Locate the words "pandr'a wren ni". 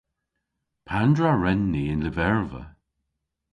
0.87-1.83